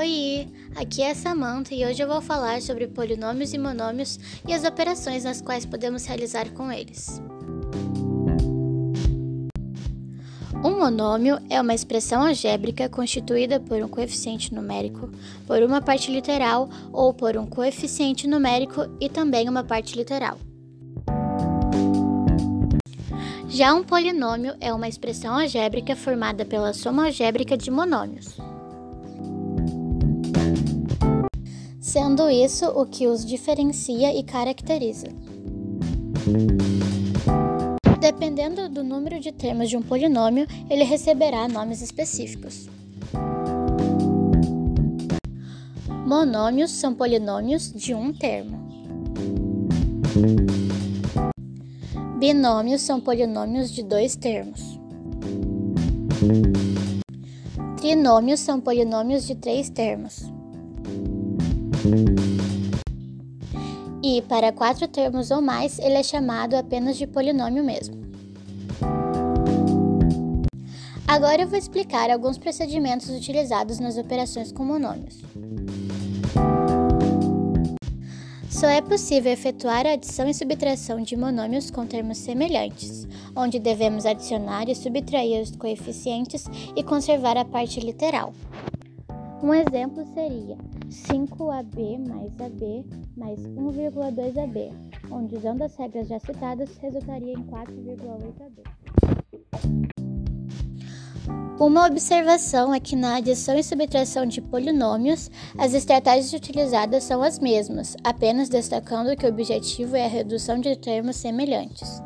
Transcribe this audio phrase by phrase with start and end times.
[0.00, 4.18] Oi, aqui é Samantha e hoje eu vou falar sobre polinômios e monômios
[4.48, 7.20] e as operações nas quais podemos realizar com eles.
[10.64, 15.10] Um monômio é uma expressão algébrica constituída por um coeficiente numérico,
[15.46, 20.38] por uma parte literal ou por um coeficiente numérico e também uma parte literal.
[23.50, 28.38] Já um polinômio é uma expressão algébrica formada pela soma algébrica de monômios.
[31.90, 35.08] Sendo isso o que os diferencia e caracteriza.
[37.98, 42.68] Dependendo do número de termos de um polinômio, ele receberá nomes específicos.
[46.06, 48.56] Monômios são polinômios de um termo.
[52.20, 54.78] Binômios são polinômios de dois termos.
[57.78, 60.30] Trinômios são polinômios de três termos.
[64.02, 68.00] E para quatro termos ou mais, ele é chamado apenas de polinômio mesmo.
[71.06, 75.18] Agora eu vou explicar alguns procedimentos utilizados nas operações com monômios.
[78.48, 84.06] Só é possível efetuar a adição e subtração de monômios com termos semelhantes, onde devemos
[84.06, 86.44] adicionar e subtrair os coeficientes
[86.76, 88.32] e conservar a parte literal.
[89.42, 90.58] Um exemplo seria
[90.90, 92.84] 5AB mais AB
[93.16, 94.72] mais 1,2AB,
[95.10, 98.80] onde usando as regras já citadas resultaria em 4,8AB.
[101.60, 107.38] Uma observação é que na adição e subtração de polinômios, as estratégias utilizadas são as
[107.38, 112.02] mesmas, apenas destacando que o objetivo é a redução de termos semelhantes.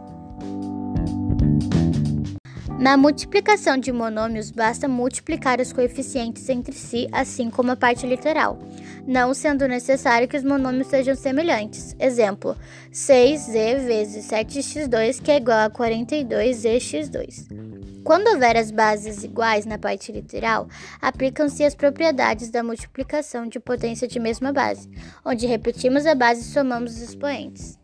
[2.78, 8.58] Na multiplicação de monômios, basta multiplicar os coeficientes entre si, assim como a parte literal,
[9.06, 11.94] não sendo necessário que os monômios sejam semelhantes.
[12.00, 12.56] Exemplo:
[12.92, 17.46] 6z vezes 7x2, que é igual a 42zx2.
[18.02, 20.68] Quando houver as bases iguais na parte literal,
[21.00, 24.90] aplicam-se as propriedades da multiplicação de potência de mesma base,
[25.24, 27.78] onde repetimos a base e somamos os expoentes.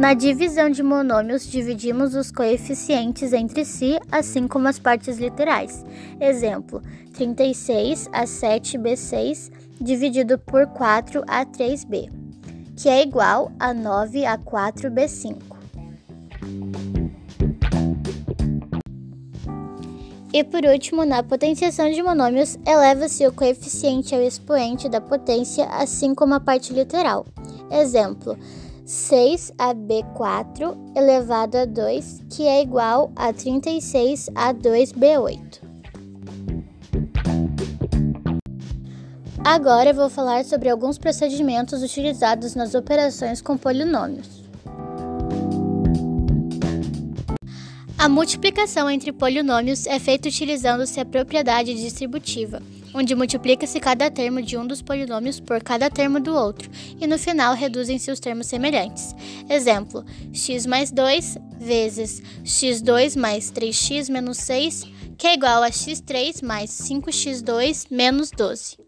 [0.00, 5.84] Na divisão de monômios, dividimos os coeficientes entre si, assim como as partes literais.
[6.18, 6.80] Exemplo:
[7.12, 12.10] 36 a 7b6 dividido por 4 a 3b,
[12.78, 15.36] que é igual a 9 a 4b5.
[20.32, 26.14] E por último, na potenciação de monômios, eleva-se o coeficiente ao expoente da potência, assim
[26.14, 27.26] como a parte literal.
[27.70, 28.38] Exemplo:
[28.90, 35.60] 6ab4 elevado a 2, que é igual a 36 a 2b8.
[39.44, 44.42] Agora eu vou falar sobre alguns procedimentos utilizados nas operações com polinômios.
[47.96, 52.60] A multiplicação entre polinômios é feita utilizando-se a propriedade distributiva,
[52.94, 56.70] onde multiplica-se cada termo de um dos polinômios por cada termo do outro,
[57.00, 59.14] e no final reduzem-se os termos semelhantes.
[59.48, 64.86] Exemplo: x mais 2 vezes x2 mais 3x menos 6,
[65.16, 68.78] que é igual a x3 mais 5x2 menos 12.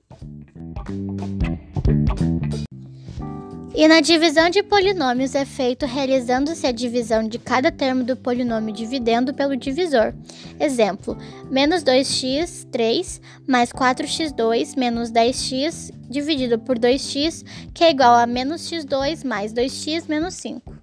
[3.75, 8.75] E na divisão de polinômios é feito realizando-se a divisão de cada termo do polinômio
[8.75, 10.13] dividendo pelo divisor.
[10.61, 11.17] Exemplo:
[11.51, 18.71] menos 2x, 3, mais 4x2 menos 10x dividido por 2x, que é igual a menos
[18.71, 20.75] x2 mais 2x menos 5.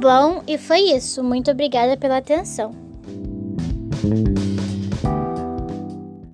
[0.00, 1.24] Bom, e foi isso.
[1.24, 2.70] Muito obrigada pela atenção.